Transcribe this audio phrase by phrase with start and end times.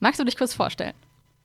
[0.00, 0.94] Magst du dich kurz vorstellen?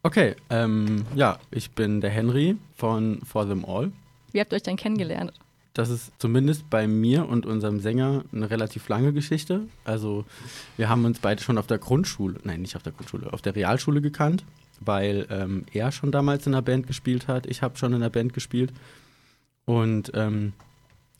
[0.03, 3.91] Okay, ähm, ja, ich bin der Henry von For Them All.
[4.31, 5.31] Wie habt ihr euch denn kennengelernt?
[5.73, 9.61] Das ist zumindest bei mir und unserem Sänger eine relativ lange Geschichte.
[9.85, 10.25] Also
[10.77, 13.55] wir haben uns beide schon auf der Grundschule, nein, nicht auf der Grundschule, auf der
[13.55, 14.43] Realschule gekannt,
[14.81, 17.47] weil ähm, er schon damals in der Band gespielt hat.
[17.47, 18.71] Ich habe schon in der Band gespielt.
[19.65, 20.53] Und ähm,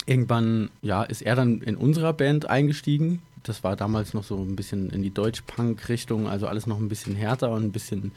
[0.06, 3.22] irgendwann, ja, ist er dann in unserer Band eingestiegen.
[3.44, 7.16] Das war damals noch so ein bisschen in die Deutsch-Punk-Richtung, also alles noch ein bisschen
[7.16, 8.12] härter und ein bisschen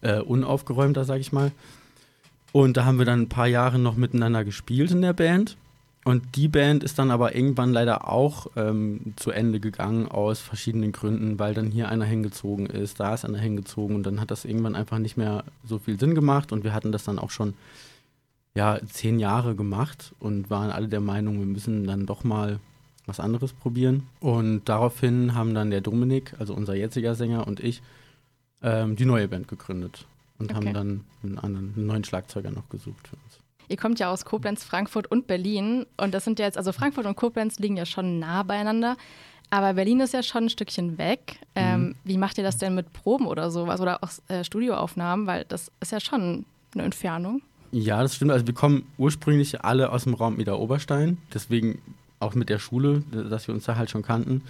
[0.00, 1.52] äh, unaufgeräumter, sag ich mal.
[2.52, 5.56] Und da haben wir dann ein paar Jahre noch miteinander gespielt in der Band.
[6.04, 10.90] Und die Band ist dann aber irgendwann leider auch ähm, zu Ende gegangen aus verschiedenen
[10.90, 14.44] Gründen, weil dann hier einer hingezogen ist, da ist einer hingezogen und dann hat das
[14.44, 17.54] irgendwann einfach nicht mehr so viel Sinn gemacht und wir hatten das dann auch schon
[18.54, 22.60] ja zehn Jahre gemacht und waren alle der Meinung, wir müssen dann doch mal
[23.06, 24.06] was anderes probieren.
[24.20, 27.82] Und daraufhin haben dann der Dominik, also unser jetziger Sänger und ich,
[28.62, 30.06] ähm, die neue Band gegründet
[30.38, 30.54] und Okay.
[30.54, 33.38] haben dann einen, anderen, einen neuen Schlagzeuger noch gesucht für uns.
[33.68, 35.86] Ihr kommt ja aus Koblenz, Frankfurt und Berlin.
[35.96, 38.96] Und das sind ja jetzt, also Frankfurt und Koblenz liegen ja schon nah beieinander.
[39.50, 41.38] Aber Berlin ist ja schon ein Stückchen weg.
[41.54, 43.80] Ähm, wie macht ihr das denn mit Proben oder sowas?
[43.80, 45.26] Oder auch äh, Studioaufnahmen?
[45.26, 47.42] Weil das ist ja schon eine Entfernung.
[47.72, 48.30] Ja, das stimmt.
[48.30, 51.80] Also wir kommen ursprünglich alle aus dem Raum Ida Oberstein, deswegen
[52.20, 54.42] auch mit der Schule, dass wir uns da halt schon kannten.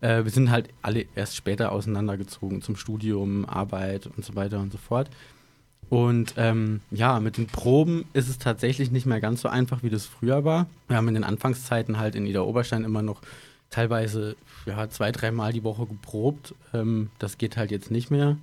[0.00, 4.70] Äh, wir sind halt alle erst später auseinandergezogen zum Studium, Arbeit und so weiter und
[4.70, 5.10] so fort.
[5.88, 9.90] Und ähm, ja, mit den Proben ist es tatsächlich nicht mehr ganz so einfach, wie
[9.90, 10.66] das früher war.
[10.88, 13.22] Wir haben in den Anfangszeiten halt in Ida Oberstein immer noch
[13.70, 16.54] teilweise ja, zwei, dreimal die Woche geprobt.
[16.74, 18.36] Ähm, das geht halt jetzt nicht mehr.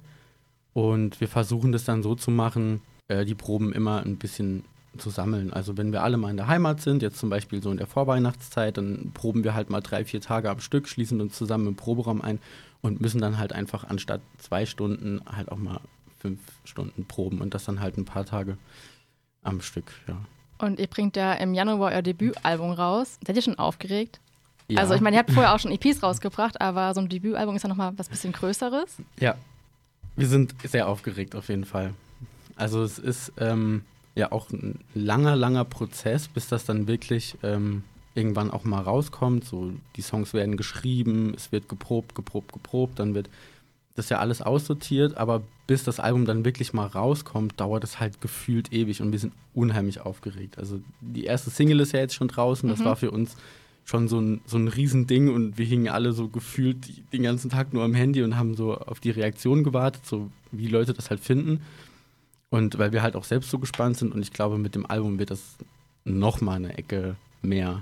[0.74, 4.64] Und wir versuchen das dann so zu machen, äh, die Proben immer ein bisschen
[4.98, 5.52] zu sammeln.
[5.52, 7.88] Also wenn wir alle mal in der Heimat sind, jetzt zum Beispiel so in der
[7.88, 11.76] Vorweihnachtszeit, dann proben wir halt mal drei, vier Tage am Stück, schließen uns zusammen im
[11.76, 12.40] Proberaum ein
[12.82, 15.80] und müssen dann halt einfach anstatt zwei Stunden halt auch mal
[16.20, 18.58] fünf Stunden proben und das dann halt ein paar Tage
[19.42, 20.18] am Stück, ja.
[20.60, 23.18] Und ihr bringt ja im Januar euer Debütalbum raus.
[23.26, 24.20] Seid ihr schon aufgeregt?
[24.70, 24.80] ja.
[24.80, 27.64] Also ich meine, ihr habt vorher auch schon EPs rausgebracht, aber so ein Debütalbum ist
[27.64, 28.98] ja nochmal was bisschen Größeres.
[29.20, 29.36] Ja,
[30.16, 31.94] wir sind sehr aufgeregt auf jeden Fall.
[32.56, 33.82] Also es ist ähm,
[34.16, 37.84] ja auch ein langer, langer Prozess, bis das dann wirklich ähm,
[38.16, 39.46] irgendwann auch mal rauskommt.
[39.46, 43.30] So die Songs werden geschrieben, es wird geprobt, geprobt, geprobt, dann wird
[43.96, 48.22] das ja alles aussortiert, aber bis das Album dann wirklich mal rauskommt, dauert es halt
[48.22, 50.58] gefühlt ewig und wir sind unheimlich aufgeregt.
[50.58, 52.86] Also die erste Single ist ja jetzt schon draußen, das Mhm.
[52.86, 53.36] war für uns
[53.86, 56.78] schon so ein, so ein Riesending und wir hingen alle so gefühlt
[57.14, 60.68] den ganzen Tag nur am Handy und haben so auf die Reaktion gewartet, so wie
[60.68, 61.62] Leute das halt finden.
[62.54, 65.18] Und weil wir halt auch selbst so gespannt sind und ich glaube, mit dem Album
[65.18, 65.58] wird das
[66.06, 67.82] noch mal eine Ecke mehr.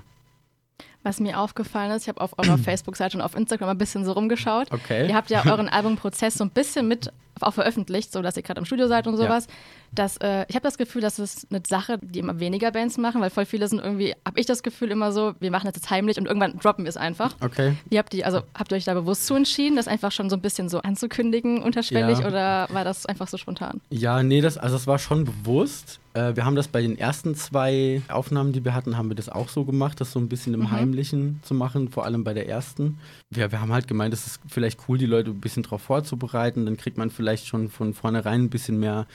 [1.04, 4.12] Was mir aufgefallen ist, ich habe auf eurer Facebook-Seite und auf Instagram ein bisschen so
[4.12, 4.70] rumgeschaut.
[4.72, 5.08] Okay.
[5.08, 8.60] Ihr habt ja euren Albumprozess so ein bisschen mit auch veröffentlicht, so dass ihr gerade
[8.60, 9.48] im Studio seid und sowas.
[9.94, 13.20] Das, äh, ich habe das Gefühl, das ist eine Sache, die immer weniger Bands machen,
[13.20, 15.90] weil voll viele sind irgendwie, habe ich das Gefühl immer so, wir machen das jetzt
[15.90, 17.34] heimlich und irgendwann droppen wir es einfach.
[17.40, 17.74] Okay.
[17.90, 20.36] Wie habt ihr, also habt ihr euch da bewusst zu entschieden, das einfach schon so
[20.36, 22.26] ein bisschen so anzukündigen, unterschwellig, Ja.
[22.28, 23.80] oder war das einfach so spontan?
[23.90, 25.98] Ja, nee, das, also das war schon bewusst.
[26.14, 29.28] Äh, wir haben das bei den ersten zwei Aufnahmen, die wir hatten, haben wir das
[29.28, 30.70] auch so gemacht, das so ein bisschen im Mhm.
[30.92, 32.98] Heimlichen zu machen, vor allem bei der ersten.
[33.30, 36.66] Wir, wir haben halt gemeint, es ist vielleicht cool, die Leute ein bisschen drauf vorzubereiten,
[36.66, 39.06] dann kriegt man vielleicht schon von vornherein ein bisschen mehr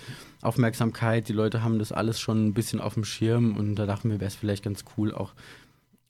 [0.42, 1.30] Aufmerksamkeit.
[1.30, 4.20] Die Leute haben das alles schon ein bisschen auf dem Schirm und da dachten wir,
[4.20, 5.34] wäre es vielleicht ganz cool, auch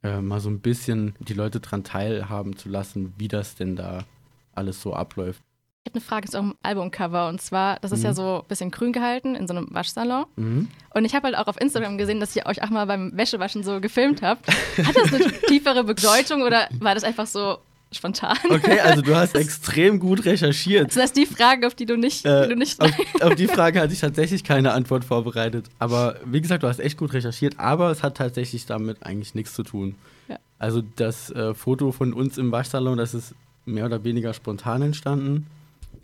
[0.03, 4.05] äh, mal so ein bisschen die Leute dran teilhaben zu lassen, wie das denn da
[4.53, 5.41] alles so abläuft.
[5.87, 8.15] Ich habe eine Frage zu eurem Albumcover und zwar, das ist ja Mhm.
[8.15, 10.25] so ein bisschen grün gehalten in so einem Waschsalon.
[10.35, 10.67] Mhm.
[10.93, 13.63] Und ich habe halt auch auf Instagram gesehen, dass ihr euch auch mal beim Wäschewaschen
[13.63, 14.45] so gefilmt habt.
[14.49, 17.59] Hat das eine tiefere Bedeutung oder war das einfach so
[17.93, 18.35] spontan?
[18.49, 20.93] Okay, also du hast extrem gut recherchiert.
[20.93, 23.79] Das die Fragen, auf die du nicht, Äh, die du nicht auf, auf die Frage
[23.79, 25.67] hatte ich tatsächlich keine Antwort vorbereitet.
[25.79, 29.53] Aber wie gesagt, du hast echt gut recherchiert, aber es hat tatsächlich damit eigentlich nichts
[29.53, 29.95] zu tun.
[30.27, 30.35] Ja.
[30.59, 35.47] Also das äh, Foto von uns im Waschsalon, das ist mehr oder weniger spontan entstanden.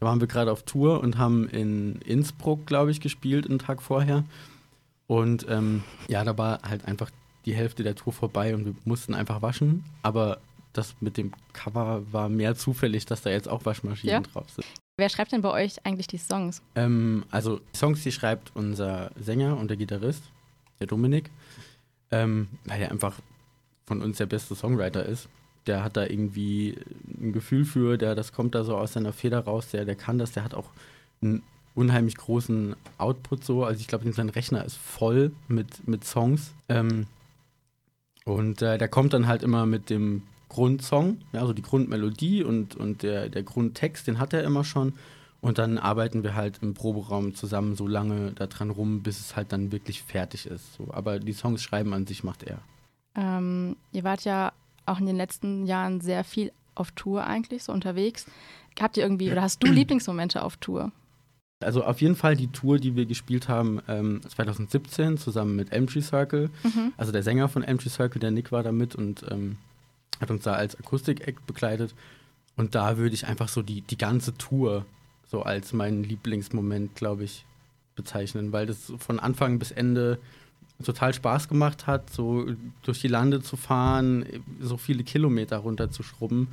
[0.03, 3.81] Da waren wir gerade auf Tour und haben in Innsbruck, glaube ich, gespielt einen Tag
[3.81, 4.25] vorher.
[5.07, 7.09] Und ähm, ja, da war halt einfach
[7.45, 9.85] die Hälfte der Tour vorbei und wir mussten einfach waschen.
[10.01, 10.39] Aber
[10.73, 14.19] das mit dem Cover war mehr zufällig, dass da jetzt auch Waschmaschinen Ja?
[14.19, 14.67] drauf sind.
[14.97, 16.61] Wer schreibt denn bei euch eigentlich die Songs?
[16.75, 20.23] Ähm, also Songs, die schreibt unser Sänger und der Gitarrist,
[20.81, 21.29] der Dominik,
[22.11, 23.21] ähm, weil er einfach
[23.85, 25.29] von uns der beste Songwriter ist.
[25.65, 26.77] Der hat da irgendwie
[27.23, 30.17] ein Gefühl für, der, das kommt da so aus seiner Feder raus, der, der kann
[30.17, 30.69] das, der hat auch
[31.21, 31.41] einen
[31.75, 33.63] unheimlich großen Output so.
[33.63, 36.53] Also ich glaube, sein Rechner ist voll mit, mit Songs.
[36.69, 37.07] Ähm,
[38.25, 42.75] und äh, der kommt dann halt immer mit dem Grundsong, ja, also die Grundmelodie und,
[42.75, 44.93] und der, der Grundtext, den hat er immer schon.
[45.41, 49.51] Und dann arbeiten wir halt im Proberaum zusammen so lange daran rum, bis es halt
[49.51, 50.75] dann wirklich fertig ist.
[50.75, 50.87] So.
[50.93, 52.59] Aber die Songs schreiben an sich macht er.
[53.15, 54.53] Ähm, ihr wart ja
[54.85, 58.25] auch in den letzten Jahren sehr viel auf Tour eigentlich, so unterwegs.
[58.79, 60.91] Habt ihr irgendwie, oder hast du Lieblingsmomente auf Tour?
[61.59, 66.01] Also auf jeden Fall die Tour, die wir gespielt haben ähm, 2017 zusammen mit Empty
[66.01, 66.49] Circle.
[66.63, 66.93] Mhm.
[66.97, 69.57] Also der Sänger von Empty Circle, der Nick war da mit und ähm,
[70.19, 71.95] hat uns da als Akustik-Act begleitet.
[72.55, 74.85] Und da würde ich einfach so die, die ganze Tour
[75.27, 77.45] so als meinen Lieblingsmoment, glaube ich,
[77.95, 80.19] bezeichnen, weil das von Anfang bis Ende
[80.83, 82.45] total Spaß gemacht hat, so
[82.83, 84.25] durch die Lande zu fahren,
[84.59, 86.49] so viele Kilometer runter zu schrubben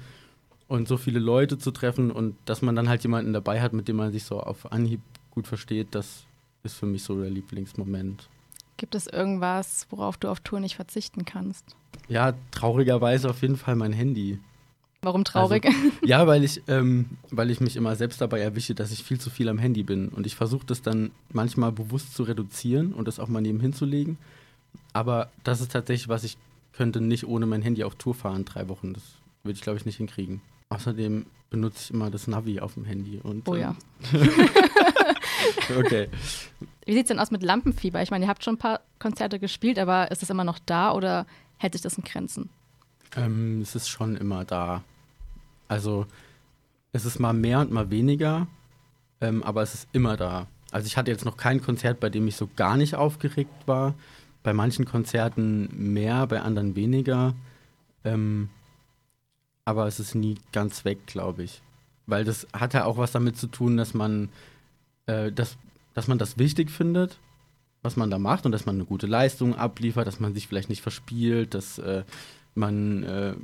[0.69, 3.89] und so viele Leute zu treffen und dass man dann halt jemanden dabei hat, mit
[3.89, 5.01] dem man sich so auf Anhieb
[5.31, 6.25] gut versteht, das
[6.63, 8.29] ist für mich so der Lieblingsmoment.
[8.77, 11.65] Gibt es irgendwas, worauf du auf Tour nicht verzichten kannst?
[12.09, 14.39] Ja, traurigerweise auf jeden Fall mein Handy.
[15.03, 15.65] Warum traurig?
[15.65, 19.19] Also, ja, weil ich, ähm, weil ich mich immer selbst dabei erwische, dass ich viel
[19.19, 20.09] zu viel am Handy bin.
[20.09, 23.85] Und ich versuche das dann manchmal bewusst zu reduzieren und das auch mal nebenhin zu
[23.85, 24.19] legen.
[24.93, 26.37] Aber das ist tatsächlich, was ich
[26.73, 28.93] könnte nicht ohne mein Handy auf Tour fahren, drei Wochen.
[28.93, 29.03] Das
[29.43, 30.43] würde ich, glaube ich, nicht hinkriegen.
[30.69, 33.21] Außerdem benutze ich immer das Navi auf dem Handy.
[33.23, 33.75] Und, oh ja.
[34.13, 34.31] Ähm,
[35.79, 36.09] okay.
[36.85, 38.03] Wie sieht es denn aus mit Lampenfieber?
[38.03, 40.93] Ich meine, ihr habt schon ein paar Konzerte gespielt, aber ist es immer noch da
[40.93, 41.27] oder
[41.57, 42.51] hält sich das in Grenzen?
[43.17, 44.85] Ähm, es ist schon immer da.
[45.71, 46.07] Also
[46.91, 48.49] es ist mal mehr und mal weniger,
[49.21, 50.49] ähm, aber es ist immer da.
[50.73, 53.95] Also ich hatte jetzt noch kein Konzert, bei dem ich so gar nicht aufgeregt war.
[54.43, 57.35] Bei manchen Konzerten mehr, bei anderen weniger.
[58.03, 58.49] Ähm,
[59.65, 61.63] aber es ist nie ganz weg, glaube ich.
[62.07, 64.29] Weil das hat ja auch was damit zu tun, dass man,
[65.07, 65.57] äh, das,
[65.95, 67.21] dass man das wichtig findet,
[67.83, 70.69] was man da macht und dass man eine gute Leistung abliefert, dass man sich vielleicht
[70.69, 72.03] nicht verspielt, dass äh,
[72.55, 73.35] man äh,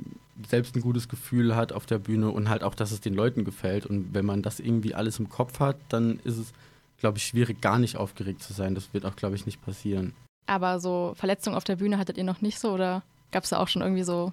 [0.47, 3.43] selbst ein gutes Gefühl hat auf der Bühne und halt auch, dass es den Leuten
[3.43, 3.85] gefällt.
[3.85, 6.53] Und wenn man das irgendwie alles im Kopf hat, dann ist es,
[6.99, 8.75] glaube ich, schwierig, gar nicht aufgeregt zu sein.
[8.75, 10.13] Das wird auch, glaube ich, nicht passieren.
[10.45, 13.57] Aber so Verletzungen auf der Bühne hattet ihr noch nicht so oder gab es da
[13.57, 14.31] auch schon irgendwie so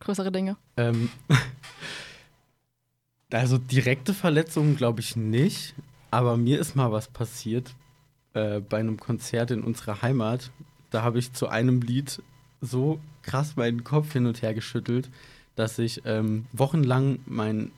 [0.00, 0.56] größere Dinge?
[0.76, 1.08] Ähm,
[3.32, 5.74] also direkte Verletzungen glaube ich nicht,
[6.10, 7.74] aber mir ist mal was passiert
[8.34, 10.50] äh, bei einem Konzert in unserer Heimat.
[10.90, 12.22] Da habe ich zu einem Lied
[12.60, 15.10] so krass meinen Kopf hin und her geschüttelt,
[15.54, 17.72] dass ich ähm, wochenlang meinen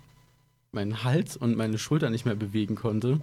[0.71, 3.21] mein Hals und meine Schulter nicht mehr bewegen konnte.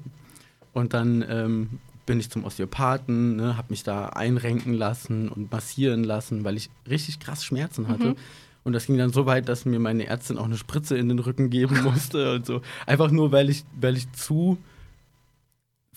[0.73, 6.03] Und dann ähm, bin ich zum Osteopathen, ne, habe mich da einrenken lassen und massieren
[6.03, 8.09] lassen, weil ich richtig krass Schmerzen hatte.
[8.09, 8.15] Mhm.
[8.63, 11.19] Und das ging dann so weit, dass mir meine Ärztin auch eine Spritze in den
[11.19, 12.61] Rücken geben musste und so.
[12.85, 14.57] Einfach nur, weil ich, weil ich zu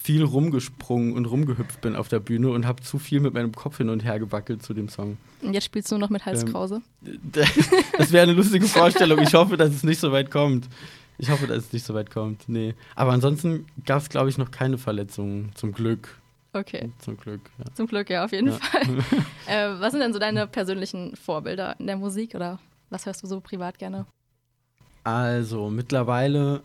[0.00, 3.78] viel rumgesprungen und rumgehüpft bin auf der Bühne und habe zu viel mit meinem Kopf
[3.78, 5.18] hin und her gewackelt zu dem Song.
[5.42, 6.82] Und jetzt spielst du nur noch mit Halskrause?
[7.04, 7.20] Ähm,
[7.98, 9.18] das wäre eine lustige Vorstellung.
[9.18, 10.68] Ich hoffe, dass es nicht so weit kommt.
[11.18, 12.48] Ich hoffe, dass es nicht so weit kommt.
[12.48, 12.76] Nee.
[12.94, 15.50] Aber ansonsten gab es, glaube ich, noch keine Verletzungen.
[15.56, 16.16] Zum Glück.
[16.52, 16.90] Okay.
[17.00, 17.64] Zum Glück, ja.
[17.74, 18.52] Zum Glück, ja, auf jeden ja.
[18.54, 18.82] Fall.
[19.46, 23.26] äh, was sind denn so deine persönlichen Vorbilder in der Musik oder was hörst du
[23.26, 24.06] so privat gerne?
[25.02, 26.62] Also, mittlerweile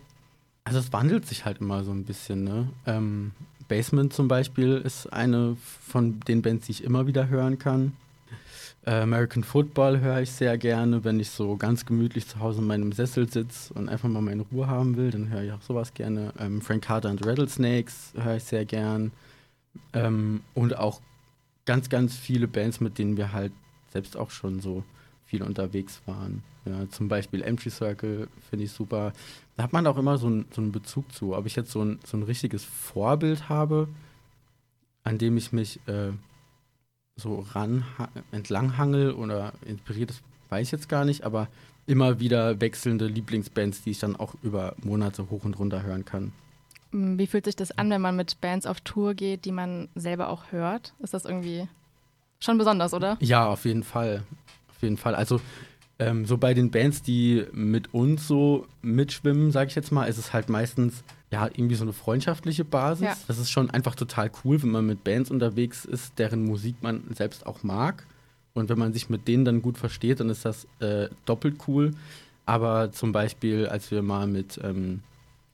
[0.64, 2.68] also es wandelt sich halt immer so ein bisschen, ne?
[2.86, 3.32] Ähm,
[3.68, 7.92] Basement zum Beispiel ist eine von den Bands, die ich immer wieder hören kann.
[8.86, 12.66] Äh, American Football höre ich sehr gerne, wenn ich so ganz gemütlich zu Hause in
[12.66, 15.94] meinem Sessel sitze und einfach mal meine Ruhe haben will, dann höre ich auch sowas
[15.94, 16.32] gerne.
[16.38, 19.12] Ähm, Frank Carter und Rattlesnakes höre ich sehr gern.
[19.94, 21.00] Ähm, und auch
[21.64, 23.52] ganz, ganz viele Bands, mit denen wir halt
[23.92, 24.84] selbst auch schon so
[25.24, 26.42] viel unterwegs waren.
[26.66, 29.12] Ja, zum Beispiel Empty Circle finde ich super.
[29.56, 31.36] Da hat man auch immer so, ein, so einen Bezug zu.
[31.36, 33.88] Ob ich jetzt so ein, so ein richtiges Vorbild habe,
[35.02, 36.12] an dem ich mich äh,
[37.16, 37.84] so ran
[38.32, 41.48] entlanghangel oder inspiriert, das weiß ich jetzt gar nicht, aber
[41.86, 46.32] immer wieder wechselnde Lieblingsbands, die ich dann auch über Monate hoch und runter hören kann.
[46.92, 49.88] Hm, wie fühlt sich das an, wenn man mit Bands auf Tour geht, die man
[49.94, 50.94] selber auch hört?
[51.00, 51.68] Ist das irgendwie
[52.40, 53.18] schon besonders, oder?
[53.20, 54.22] Ja, auf jeden Fall.
[54.70, 55.14] Auf jeden Fall.
[55.14, 55.40] Also
[56.04, 60.18] ähm, so bei den Bands, die mit uns so mitschwimmen, sage ich jetzt mal, ist
[60.18, 63.06] es halt meistens ja irgendwie so eine freundschaftliche Basis.
[63.06, 63.16] Ja.
[63.26, 67.02] Das ist schon einfach total cool, wenn man mit Bands unterwegs ist, deren Musik man
[67.14, 68.06] selbst auch mag.
[68.52, 71.92] Und wenn man sich mit denen dann gut versteht, dann ist das äh, doppelt cool.
[72.44, 75.00] Aber zum Beispiel, als wir mal mit, ähm,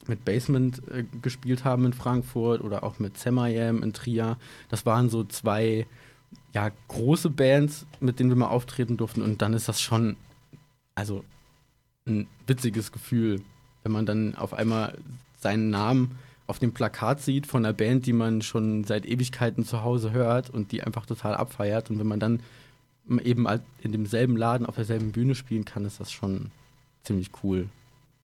[0.09, 4.37] mit Basement äh, gespielt haben in Frankfurt oder auch mit Semayam in Trier,
[4.69, 5.87] das waren so zwei
[6.53, 9.23] ja, große Bands, mit denen wir mal auftreten durften.
[9.23, 10.17] Und dann ist das schon
[11.01, 11.25] also
[12.07, 13.41] ein witziges Gefühl,
[13.83, 14.99] wenn man dann auf einmal
[15.39, 19.83] seinen Namen auf dem Plakat sieht von einer Band, die man schon seit Ewigkeiten zu
[19.83, 21.91] Hause hört und die einfach total abfeiert.
[21.91, 22.41] Und wenn man dann
[23.25, 23.47] eben
[23.83, 26.51] in demselben Laden auf derselben Bühne spielen kann, ist das schon
[27.03, 27.69] ziemlich cool.